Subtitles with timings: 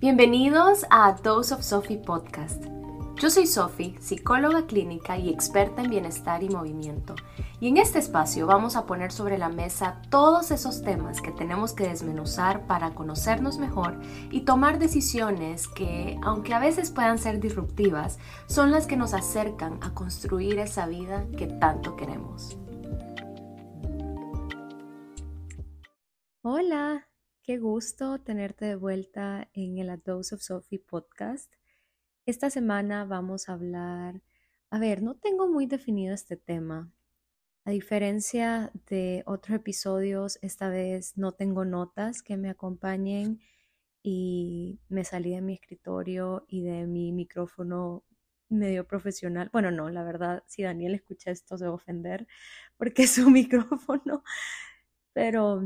[0.00, 2.64] Bienvenidos a Dose of Sophie Podcast.
[3.16, 7.14] Yo soy Sophie, psicóloga clínica y experta en bienestar y movimiento.
[7.60, 11.74] Y en este espacio vamos a poner sobre la mesa todos esos temas que tenemos
[11.74, 14.00] que desmenuzar para conocernos mejor
[14.30, 19.80] y tomar decisiones que, aunque a veces puedan ser disruptivas, son las que nos acercan
[19.82, 22.56] a construir esa vida que tanto queremos.
[26.42, 27.09] Hola,
[27.42, 31.50] Qué gusto tenerte de vuelta en el A Dose of Sophie podcast.
[32.26, 34.20] Esta semana vamos a hablar,
[34.68, 36.92] a ver, no tengo muy definido este tema.
[37.64, 43.40] A diferencia de otros episodios, esta vez no tengo notas que me acompañen
[44.02, 48.04] y me salí de mi escritorio y de mi micrófono
[48.50, 49.48] medio profesional.
[49.50, 52.26] Bueno, no, la verdad, si Daniel escucha esto se va a ofender
[52.76, 54.24] porque es su micrófono,
[55.14, 55.62] pero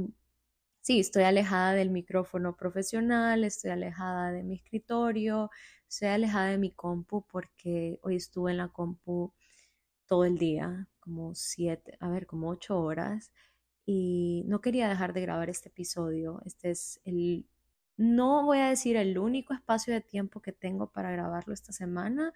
[0.85, 5.51] sí, estoy alejada del micrófono profesional, estoy alejada de mi escritorio,
[5.89, 9.33] estoy alejada de mi compu porque hoy estuve en la compu
[10.07, 13.33] todo el día, como siete, a ver, como ocho horas,
[13.87, 16.43] y no quería dejar de grabar este episodio.
[16.45, 17.47] Este es el,
[17.97, 22.35] no voy a decir el único espacio de tiempo que tengo para grabarlo esta semana,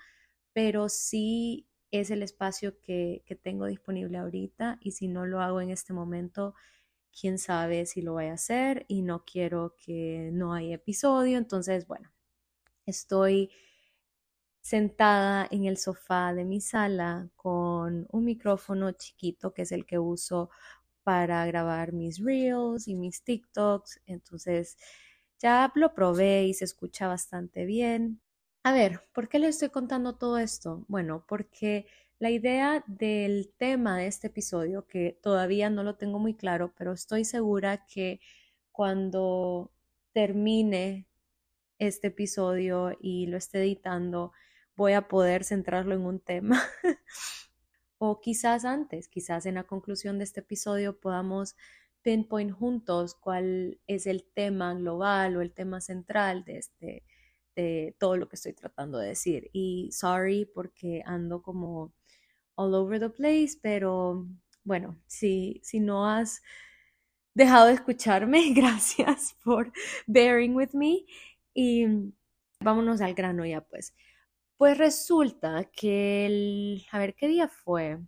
[0.55, 5.61] pero sí es el espacio que, que tengo disponible ahorita y si no lo hago
[5.61, 6.55] en este momento,
[7.19, 11.39] quién sabe si lo voy a hacer y no quiero que no haya episodio.
[11.39, 12.11] Entonces, bueno,
[12.87, 13.51] estoy
[14.61, 19.99] sentada en el sofá de mi sala con un micrófono chiquito que es el que
[19.99, 20.51] uso
[21.05, 24.03] para grabar mis reels y mis TikToks.
[24.07, 24.77] Entonces,
[25.39, 28.21] ya lo probé y se escucha bastante bien.
[28.65, 30.85] A ver, ¿por qué le estoy contando todo esto?
[30.89, 31.87] Bueno, porque
[32.19, 36.93] la idea del tema de este episodio, que todavía no lo tengo muy claro, pero
[36.93, 38.21] estoy segura que
[38.73, 39.73] cuando
[40.13, 41.07] termine
[41.79, 44.33] este episodio y lo esté editando,
[44.77, 46.61] voy a poder centrarlo en un tema.
[47.99, 51.57] o quizás antes, quizás en la conclusión de este episodio podamos
[52.03, 57.05] pinpoint juntos cuál es el tema global o el tema central de este
[57.59, 59.51] de todo lo que estoy tratando de decir.
[59.53, 61.93] Y sorry porque ando como
[62.59, 64.27] all over the place, pero
[64.65, 66.43] bueno, si, si no has
[67.35, 69.73] dejado de escucharme, gracias por
[70.07, 71.07] bearing with me
[71.55, 71.87] y
[72.61, 73.95] vámonos al grano ya pues.
[74.57, 77.99] Pues resulta que el, a ver qué día fue.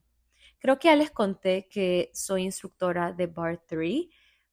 [0.58, 4.06] Creo que ya les conté que soy instructora de Bar 3.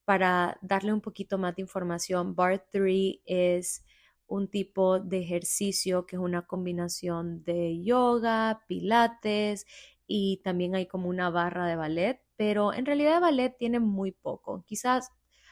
[0.05, 3.83] Para darle un poquito más de información, Bar 3 es
[4.27, 9.65] un tipo de ejercicio que es una combinación de yoga, pilates
[10.05, 14.63] y también hay como una barra de ballet, pero en realidad ballet tiene muy poco,
[14.65, 15.09] quizás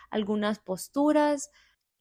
[0.09, 1.52] algunas posturas,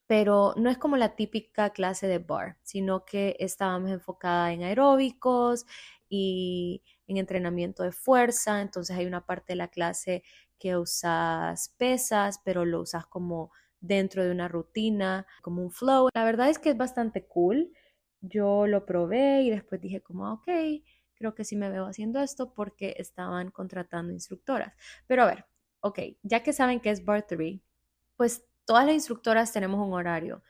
[0.06, 5.66] pero no es como la típica clase de bar, sino que estábamos enfocada en aeróbicos
[6.08, 10.22] y en entrenamiento de fuerza, entonces hay una parte de la clase
[10.58, 13.50] que usas pesas, pero lo usas como
[13.86, 16.08] dentro de una rutina, como un flow.
[16.14, 17.70] La verdad es que es bastante cool.
[18.20, 20.48] Yo lo probé y después dije como, ok,
[21.14, 24.74] creo que sí me veo haciendo esto porque estaban contratando instructoras.
[25.06, 25.46] Pero a ver,
[25.80, 27.62] ok, ya que saben que es Bartery,
[28.16, 30.42] pues todas las instructoras tenemos un horario,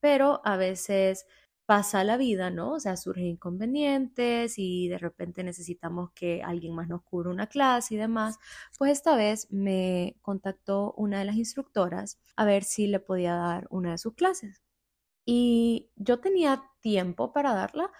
[0.00, 1.26] pero a veces
[1.66, 2.72] pasa la vida, ¿no?
[2.74, 7.94] O sea, surgen inconvenientes y de repente necesitamos que alguien más nos cubra una clase
[7.94, 8.38] y demás.
[8.78, 13.66] Pues esta vez me contactó una de las instructoras a ver si le podía dar
[13.70, 14.62] una de sus clases.
[15.24, 17.90] Y yo tenía tiempo para darla,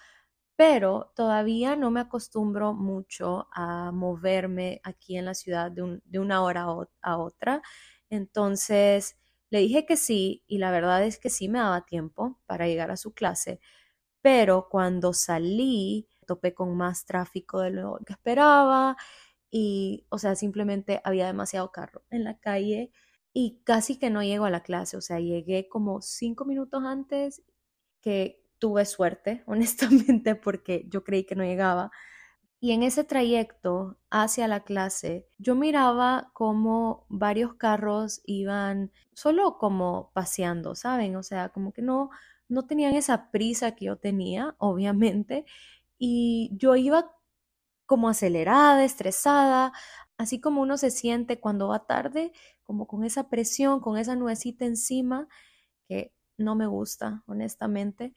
[0.56, 6.42] pero todavía no me acostumbro mucho a moverme aquí en la ciudad de, de una
[6.42, 6.66] hora
[7.02, 7.62] a otra.
[8.10, 9.16] Entonces,
[9.50, 12.90] le dije que sí y la verdad es que sí me daba tiempo para llegar
[12.90, 13.60] a su clase,
[14.22, 18.96] pero cuando salí topé con más tráfico de lo que esperaba
[19.50, 22.92] y, o sea, simplemente había demasiado carro en la calle
[23.32, 27.42] y casi que no llego a la clase, o sea, llegué como cinco minutos antes
[28.02, 31.90] que tuve suerte, honestamente, porque yo creí que no llegaba
[32.60, 40.10] y en ese trayecto hacia la clase, yo miraba como varios carros iban solo como
[40.14, 41.16] paseando, ¿saben?
[41.16, 42.10] O sea, como que no,
[42.48, 45.44] no tenían esa prisa que yo tenía, obviamente,
[45.98, 47.12] y yo iba
[47.86, 49.72] como acelerada, estresada,
[50.18, 52.32] así como uno se siente cuando va tarde,
[52.64, 55.28] como con esa presión, con esa nubecita encima,
[55.88, 58.14] que no me gusta, honestamente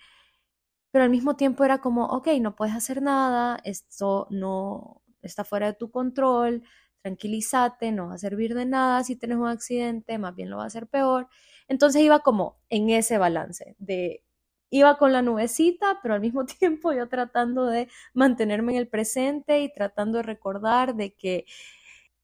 [0.91, 5.67] pero al mismo tiempo era como, ok, no puedes hacer nada, esto no está fuera
[5.67, 6.63] de tu control,
[7.01, 10.63] tranquilízate, no va a servir de nada si tienes un accidente, más bien lo va
[10.63, 11.27] a hacer peor.
[11.67, 14.23] Entonces iba como en ese balance de
[14.71, 19.61] iba con la nubecita, pero al mismo tiempo yo tratando de mantenerme en el presente
[19.61, 21.45] y tratando de recordar de que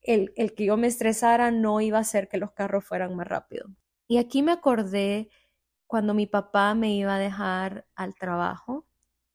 [0.02, 3.28] el, el que yo me estresara no iba a hacer que los carros fueran más
[3.28, 3.68] rápido.
[4.08, 5.30] Y aquí me acordé
[5.88, 8.86] cuando mi papá me iba a dejar al trabajo,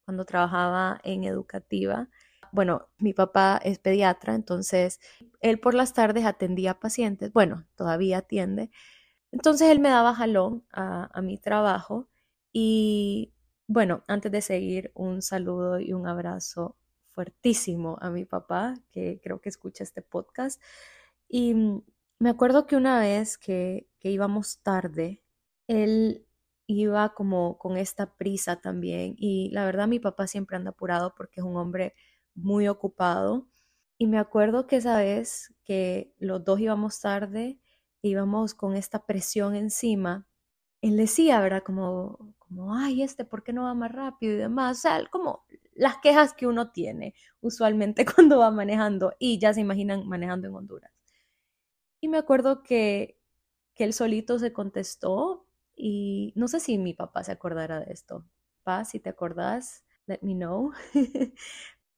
[0.05, 2.09] cuando trabajaba en educativa.
[2.53, 5.01] Bueno, mi papá es pediatra, entonces
[5.41, 8.71] él por las tardes atendía pacientes, bueno, todavía atiende.
[9.33, 12.09] Entonces él me daba jalón a, mi trabajo
[12.53, 13.33] y
[13.69, 16.77] bueno, antes de seguir, un saludo y un abrazo
[17.11, 20.61] fuertísimo a mi papá, que creo que escucha este podcast.
[21.29, 21.55] Y
[22.19, 25.23] me acuerdo que una vez que, que íbamos tarde,
[25.69, 26.27] él
[26.71, 29.15] iba como con esta prisa también.
[29.19, 31.95] Y la verdad mi papá siempre anda apurado porque es un hombre
[32.35, 33.49] muy ocupado.
[33.99, 37.59] Y me acuerdo que esa vez que los dos íbamos tarde,
[38.03, 40.27] íbamos con esta presión encima,
[40.83, 41.63] él decía, ¿verdad?
[41.65, 44.79] Como, como, ay, este, ¿por qué no va más rápido y demás?
[44.79, 45.45] O sea, como
[45.75, 50.55] las quejas que uno tiene usualmente cuando va manejando y ya se imaginan manejando en
[50.55, 50.93] Honduras.
[52.01, 53.19] Y me acuerdo que,
[53.75, 55.47] que él solito se contestó
[55.81, 58.25] y no sé si mi papá se acordará de esto.
[58.63, 60.73] Pa, si te acordás, let me know.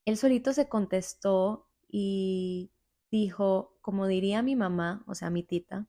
[0.05, 2.71] él solito se contestó y
[3.11, 5.87] dijo, como diría mi mamá, o sea, mi tita,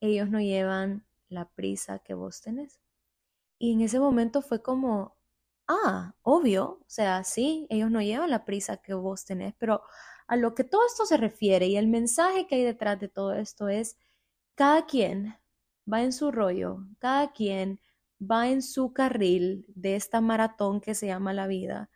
[0.00, 2.80] ellos no llevan la prisa que vos tenés.
[3.58, 5.16] Y en ese momento fue como,
[5.68, 9.82] ah, obvio, o sea, sí, ellos no llevan la prisa que vos tenés, pero
[10.28, 13.34] a lo que todo esto se refiere y el mensaje que hay detrás de todo
[13.34, 13.98] esto es,
[14.54, 15.36] cada quien
[15.90, 17.80] va en su rollo, cada quien
[18.20, 21.90] va en su carril de esta maratón que se llama la vida.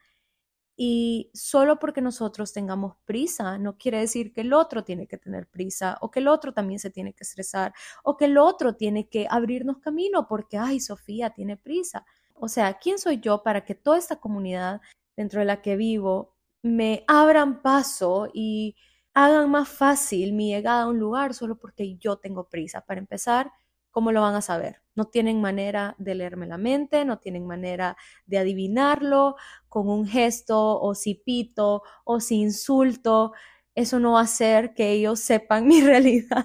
[0.78, 5.48] Y solo porque nosotros tengamos prisa, no quiere decir que el otro tiene que tener
[5.48, 7.72] prisa o que el otro también se tiene que estresar
[8.04, 12.04] o que el otro tiene que abrirnos camino porque, ay, Sofía tiene prisa.
[12.34, 14.82] O sea, ¿quién soy yo para que toda esta comunidad
[15.16, 18.76] dentro de la que vivo me abran paso y
[19.14, 22.82] hagan más fácil mi llegada a un lugar solo porque yo tengo prisa?
[22.82, 23.50] Para empezar,
[23.96, 24.82] ¿cómo lo van a saber?
[24.94, 27.96] No tienen manera de leerme la mente, no tienen manera
[28.26, 29.36] de adivinarlo
[29.70, 33.32] con un gesto o si pito o si insulto.
[33.74, 36.44] Eso no va a hacer que ellos sepan mi realidad.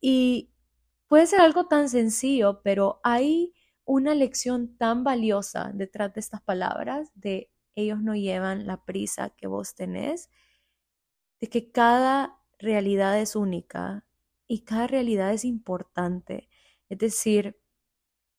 [0.00, 0.50] Y
[1.06, 3.54] puede ser algo tan sencillo, pero hay
[3.84, 9.46] una lección tan valiosa detrás de estas palabras, de ellos no llevan la prisa que
[9.46, 10.30] vos tenés,
[11.40, 14.04] de que cada realidad es única
[14.48, 16.48] y cada realidad es importante.
[16.90, 17.56] Es decir,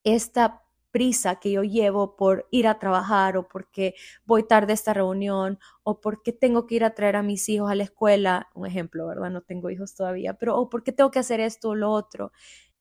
[0.04, 4.94] esta prisa que yo llevo por ir a trabajar o porque voy tarde a esta
[4.94, 8.66] reunión o porque tengo que ir a traer a mis hijos a la escuela, un
[8.66, 9.30] ejemplo, ¿verdad?
[9.30, 12.32] No tengo hijos todavía, pero o porque tengo que hacer esto o lo otro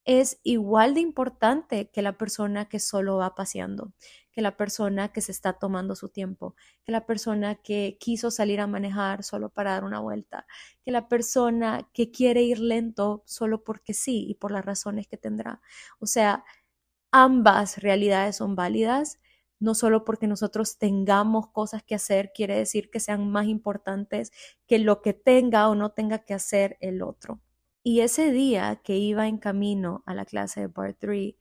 [0.07, 3.91] es igual de importante que la persona que solo va paseando,
[4.31, 6.55] que la persona que se está tomando su tiempo,
[6.85, 10.47] que la persona que quiso salir a manejar solo para dar una vuelta,
[10.81, 15.17] que la persona que quiere ir lento solo porque sí y por las razones que
[15.17, 15.61] tendrá.
[15.99, 16.45] O sea,
[17.11, 19.19] ambas realidades son válidas.
[19.59, 24.31] No solo porque nosotros tengamos cosas que hacer quiere decir que sean más importantes
[24.67, 27.41] que lo que tenga o no tenga que hacer el otro.
[27.89, 31.35] Y ese día que iba en camino a la clase de Part 3,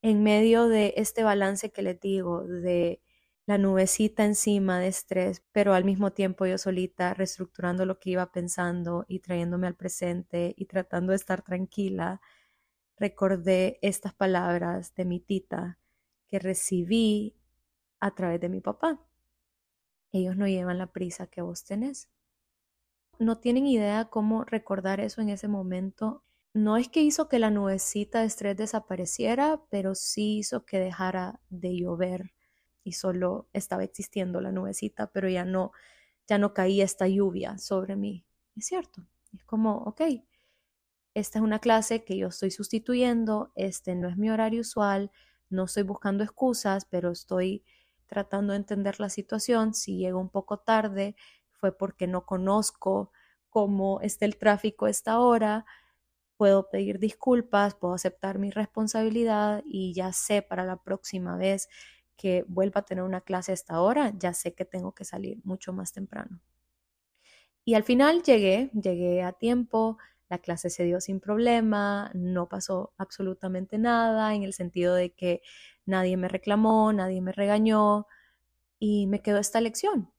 [0.00, 3.02] en medio de este balance que les digo, de
[3.46, 8.30] la nubecita encima de estrés, pero al mismo tiempo yo solita reestructurando lo que iba
[8.30, 12.20] pensando y trayéndome al presente y tratando de estar tranquila,
[12.96, 15.80] recordé estas palabras de mi tita
[16.28, 17.34] que recibí
[17.98, 19.04] a través de mi papá.
[20.12, 22.08] Ellos no llevan la prisa que vos tenés
[23.20, 26.24] no tienen idea cómo recordar eso en ese momento.
[26.54, 31.40] No es que hizo que la nubecita de estrés desapareciera, pero sí hizo que dejara
[31.50, 32.32] de llover
[32.82, 35.70] y solo estaba existiendo la nubecita, pero ya no,
[36.26, 38.24] ya no caía esta lluvia sobre mí.
[38.56, 39.06] Es cierto.
[39.32, 40.00] Es como, ok,
[41.14, 45.10] esta es una clase que yo estoy sustituyendo, este no es mi horario usual,
[45.48, 47.64] no estoy buscando excusas, pero estoy
[48.06, 49.74] tratando de entender la situación.
[49.74, 51.16] Si llego un poco tarde,
[51.60, 53.12] fue porque no conozco
[53.50, 55.66] cómo está el tráfico a esta hora,
[56.36, 61.68] puedo pedir disculpas, puedo aceptar mi responsabilidad y ya sé para la próxima vez
[62.16, 65.38] que vuelva a tener una clase a esta hora, ya sé que tengo que salir
[65.44, 66.40] mucho más temprano.
[67.64, 69.98] Y al final llegué, llegué a tiempo,
[70.30, 75.42] la clase se dio sin problema, no pasó absolutamente nada en el sentido de que
[75.84, 78.06] nadie me reclamó, nadie me regañó
[78.78, 80.10] y me quedó esta lección.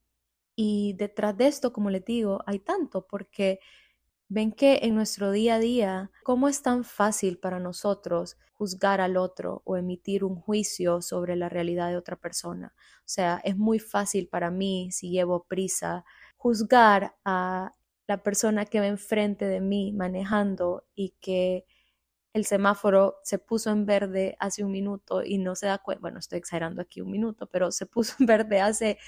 [0.63, 3.59] Y detrás de esto, como les digo, hay tanto, porque
[4.29, 9.17] ven que en nuestro día a día, cómo es tan fácil para nosotros juzgar al
[9.17, 12.75] otro o emitir un juicio sobre la realidad de otra persona.
[12.99, 16.05] O sea, es muy fácil para mí, si llevo prisa,
[16.37, 17.73] juzgar a
[18.05, 21.65] la persona que va enfrente de mí manejando y que
[22.33, 26.19] el semáforo se puso en verde hace un minuto y no se da cuenta, bueno,
[26.19, 28.99] estoy exagerando aquí un minuto, pero se puso en verde hace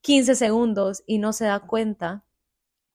[0.00, 2.24] 15 segundos y no se da cuenta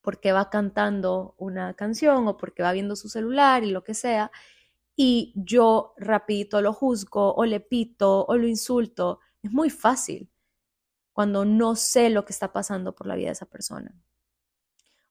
[0.00, 4.30] porque va cantando una canción o porque va viendo su celular y lo que sea,
[4.96, 10.30] y yo rapidito lo juzgo o le pito o lo insulto, es muy fácil
[11.12, 13.94] cuando no sé lo que está pasando por la vida de esa persona.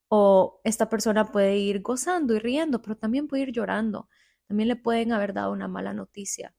[0.08, 4.08] O esta persona puede ir gozando y riendo, pero también puede ir llorando.
[4.46, 6.54] También le pueden haber dado una mala noticia.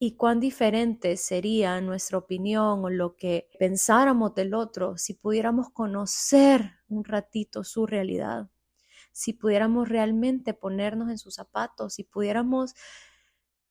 [0.00, 6.78] Y cuán diferente sería nuestra opinión o lo que pensáramos del otro si pudiéramos conocer
[6.88, 8.48] un ratito su realidad,
[9.12, 12.74] si pudiéramos realmente ponernos en sus zapatos, si pudiéramos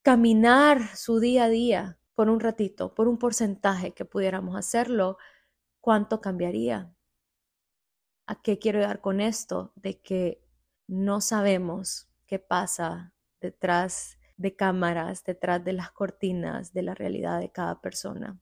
[0.01, 5.17] caminar su día a día por un ratito, por un porcentaje que pudiéramos hacerlo,
[5.79, 6.93] ¿cuánto cambiaría?
[8.25, 9.72] ¿A qué quiero dar con esto?
[9.75, 10.43] De que
[10.88, 17.51] no sabemos qué pasa detrás de cámaras, detrás de las cortinas de la realidad de
[17.51, 18.39] cada persona.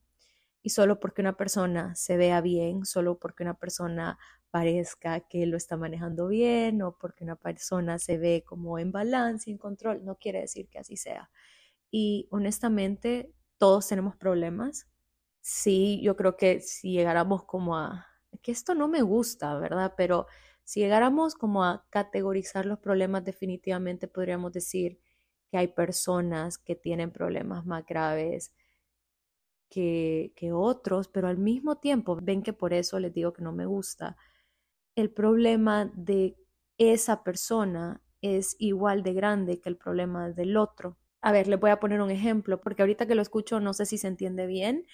[0.62, 4.18] Y solo porque una persona se vea bien, solo porque una persona
[4.50, 9.50] parezca que lo está manejando bien o porque una persona se ve como en balance,
[9.50, 11.30] en control, no quiere decir que así sea.
[11.90, 14.88] Y honestamente, todos tenemos problemas.
[15.40, 18.06] Sí, yo creo que si llegáramos como a,
[18.42, 19.94] que esto no me gusta, ¿verdad?
[19.96, 20.26] Pero
[20.64, 24.98] si llegáramos como a categorizar los problemas, definitivamente podríamos decir
[25.50, 28.52] que hay personas que tienen problemas más graves
[29.70, 33.52] que, que otros, pero al mismo tiempo, ven que por eso les digo que no
[33.52, 34.16] me gusta,
[34.96, 36.36] el problema de
[36.78, 40.98] esa persona es igual de grande que el problema del otro.
[41.20, 43.86] A ver, les voy a poner un ejemplo, porque ahorita que lo escucho no sé
[43.86, 44.86] si se entiende bien,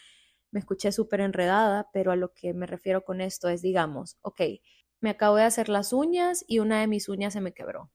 [0.53, 4.43] me escuché súper enredada, pero a lo que me refiero con esto es, digamos, ok,
[5.01, 7.91] me acabo de hacer las uñas y una de mis uñas se me quebró.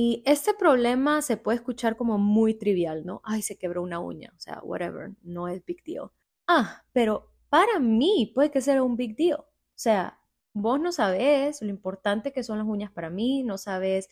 [0.00, 3.20] Y este problema se puede escuchar como muy trivial, ¿no?
[3.24, 6.12] Ay, se quebró una uña, o sea, whatever, no es big deal.
[6.46, 9.40] Ah, pero para mí puede que sea un big deal.
[9.40, 10.20] O sea,
[10.52, 14.08] vos no sabes lo importante que son las uñas para mí, no sabes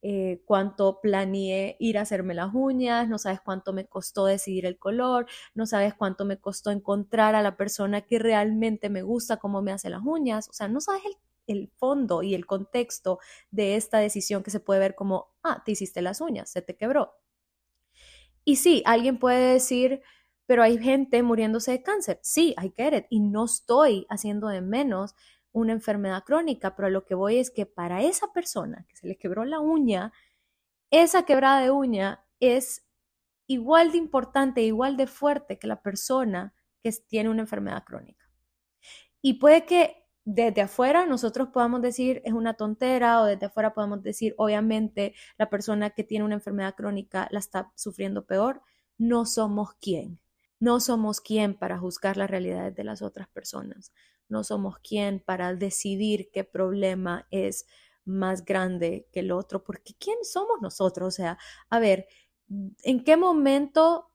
[0.00, 4.78] eh, cuánto planeé ir a hacerme las uñas, no sabes cuánto me costó decidir el
[4.78, 9.60] color, no sabes cuánto me costó encontrar a la persona que realmente me gusta cómo
[9.60, 11.12] me hace las uñas, o sea, no sabes el,
[11.46, 13.18] el fondo y el contexto
[13.50, 16.76] de esta decisión que se puede ver como, ah, te hiciste las uñas, se te
[16.76, 17.14] quebró.
[18.44, 20.02] Y sí, alguien puede decir,
[20.46, 22.20] pero hay gente muriéndose de cáncer.
[22.22, 23.06] Sí, I get it.
[23.10, 25.14] Y no estoy haciendo de menos
[25.52, 29.16] una enfermedad crónica, pero lo que voy es que para esa persona que se le
[29.16, 30.12] quebró la uña,
[30.90, 32.86] esa quebrada de uña es
[33.46, 38.30] igual de importante, igual de fuerte que la persona que tiene una enfermedad crónica.
[39.22, 44.02] Y puede que desde afuera nosotros podamos decir es una tontera o desde afuera podamos
[44.02, 48.60] decir obviamente la persona que tiene una enfermedad crónica la está sufriendo peor.
[48.98, 50.18] No somos quién.
[50.60, 53.92] No somos quién para juzgar las realidades de las otras personas
[54.28, 57.66] no somos quien para decidir qué problema es
[58.04, 61.08] más grande que el otro, porque ¿quién somos nosotros?
[61.08, 61.38] O sea,
[61.70, 62.06] a ver,
[62.82, 64.10] ¿en qué momento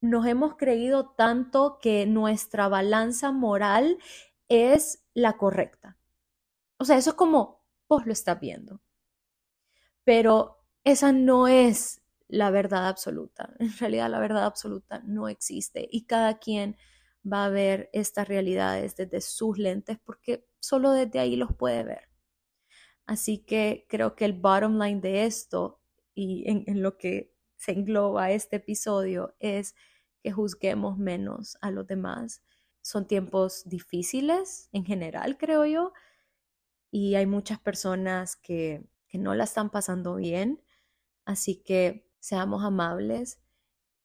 [0.00, 3.98] nos hemos creído tanto que nuestra balanza moral
[4.52, 5.98] es la correcta?
[6.78, 8.80] O sea, eso es como vos lo estás viendo.
[10.04, 13.54] Pero esa no es la verdad absoluta.
[13.60, 16.76] En realidad la verdad absoluta no existe y cada quien
[17.30, 22.08] va a ver estas realidades desde sus lentes porque solo desde ahí los puede ver.
[23.06, 25.80] Así que creo que el bottom line de esto
[26.14, 29.74] y en, lo que se engloba este episodio es
[30.22, 32.42] que juzguemos menos a los demás.
[32.82, 35.92] Son tiempos difíciles en general, creo yo,
[36.90, 40.62] y hay muchas personas que, que no la están pasando bien,
[41.24, 43.40] así que seamos amables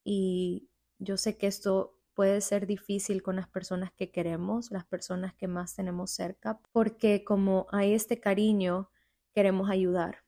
[0.04, 5.34] y yo sé que esto puede ser difícil con las personas que queremos, las personas
[5.34, 8.90] que más tenemos cerca, porque como hay este cariño,
[9.32, 10.24] queremos ayudar,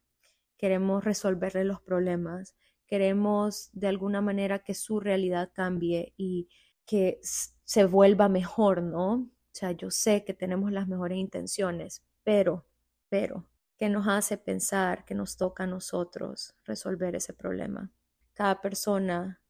[0.57, 2.55] queremos resolverle los problemas,
[2.87, 6.49] queremos de alguna manera que su realidad cambie y
[6.87, 7.19] que
[7.71, 9.13] se vuelva mejor, ¿no?
[9.13, 12.67] O sea, yo sé que tenemos las mejores intenciones, pero,
[13.09, 13.47] pero,
[13.79, 17.93] ¿qué nos hace pensar que nos toca a nosotros resolver ese problema?
[18.35, 19.41] Cada persona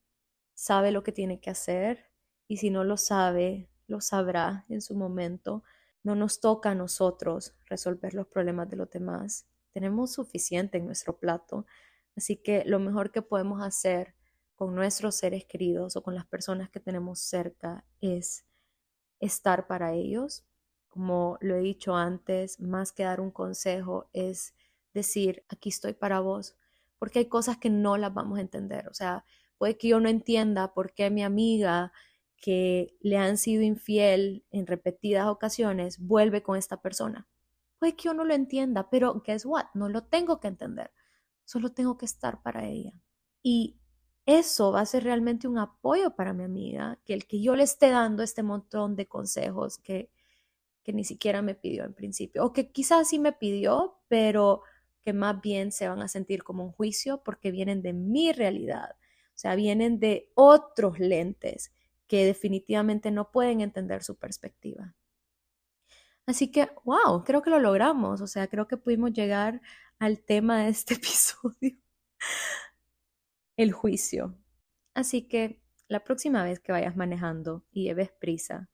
[0.52, 2.10] sabe lo que tiene que hacer,
[2.46, 5.64] y si no lo sabe, lo sabrá en su momento.
[6.02, 9.46] No nos toca a nosotros resolver los problemas de los demás.
[9.70, 11.64] tenemos suficiente en nuestro plato.
[12.14, 14.14] Así que lo mejor que podemos hacer
[14.60, 18.44] con nuestros seres queridos o con las personas que tenemos cerca es
[19.18, 20.44] estar para ellos.
[20.90, 24.54] Como lo he dicho antes, más que dar un consejo es
[24.92, 26.58] decir, aquí estoy para vos,
[26.98, 28.86] porque hay cosas que no las vamos a entender.
[28.88, 29.24] O sea,
[29.56, 31.90] puede que yo no entienda por qué mi amiga
[32.36, 37.26] que le han sido infiel en repetidas ocasiones vuelve con esta persona.
[37.78, 39.68] Puede que yo no lo entienda, pero guess what?
[39.72, 40.90] No lo tengo que entender.
[41.46, 42.92] Solo tengo que estar para ella.
[43.42, 43.79] Y
[44.38, 47.64] eso va a ser realmente un apoyo para mi amiga, que el que yo le
[47.64, 50.10] esté dando este montón de consejos que,
[50.82, 54.62] que ni siquiera me pidió en principio, o que quizás sí me pidió, pero
[55.02, 58.92] que más bien se van a sentir como un juicio porque vienen de mi realidad,
[59.34, 61.72] o sea, vienen de otros lentes
[62.06, 64.94] que definitivamente no pueden entender su perspectiva.
[66.26, 69.60] Así que, wow, creo que lo logramos, o sea, creo que pudimos llegar
[69.98, 71.76] al tema de este episodio
[73.62, 74.38] el juicio.
[74.94, 78.70] Así que la próxima vez que vayas manejando y lleves prisa,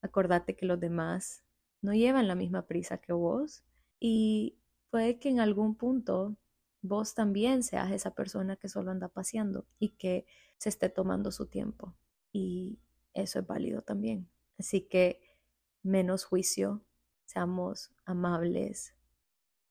[0.00, 1.44] acordate que los demás
[1.82, 3.64] no llevan la misma prisa que vos
[4.00, 6.38] y puede que en algún punto
[6.80, 10.26] vos también seas esa persona que solo anda paseando y que
[10.56, 11.94] se esté tomando su tiempo.
[12.32, 12.80] Y
[13.12, 14.30] eso es válido también.
[14.58, 15.20] Así que
[15.82, 16.82] menos juicio,
[17.26, 18.94] seamos amables,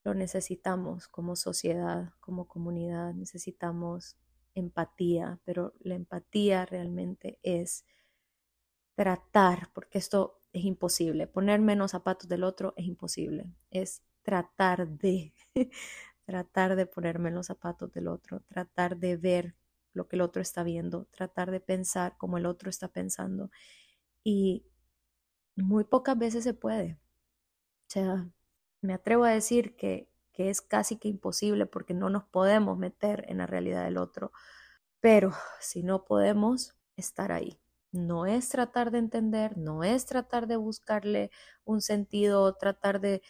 [0.03, 4.17] lo necesitamos como sociedad, como comunidad, necesitamos
[4.55, 7.86] empatía, pero la empatía realmente es
[8.95, 15.33] tratar, porque esto es imposible, ponerme los zapatos del otro es imposible, es tratar de,
[16.25, 19.55] tratar de ponerme los zapatos del otro, tratar de ver
[19.93, 23.51] lo que el otro está viendo, tratar de pensar como el otro está pensando.
[24.24, 24.65] Y
[25.55, 27.00] muy pocas veces se puede.
[27.88, 28.27] O sea,
[28.81, 33.25] me atrevo a decir que que es casi que imposible porque no nos podemos meter
[33.29, 34.31] en la realidad del otro.
[34.99, 37.59] Pero si no podemos estar ahí,
[37.91, 41.31] no es tratar de entender, no es tratar de buscarle
[41.63, 43.21] un sentido, tratar de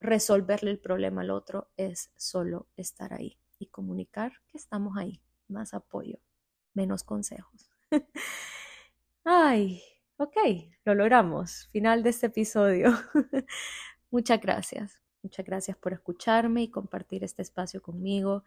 [0.00, 5.74] resolverle el problema al otro, es solo estar ahí y comunicar que estamos ahí, más
[5.74, 6.18] apoyo,
[6.74, 7.70] menos consejos.
[9.24, 9.82] Ay,
[10.16, 10.36] ok,
[10.84, 11.68] lo logramos.
[11.72, 12.92] Final de este episodio.
[14.10, 15.00] Muchas gracias.
[15.22, 18.44] Muchas gracias por escucharme y compartir este espacio conmigo.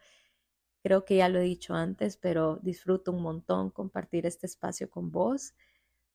[0.84, 5.12] Creo que ya lo he dicho antes, pero disfruto un montón compartir este espacio con
[5.12, 5.54] vos.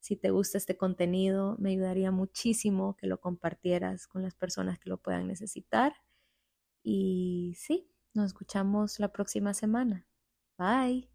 [0.01, 4.89] Si te gusta este contenido, me ayudaría muchísimo que lo compartieras con las personas que
[4.89, 5.95] lo puedan necesitar.
[6.83, 10.07] Y sí, nos escuchamos la próxima semana.
[10.59, 11.11] Bye.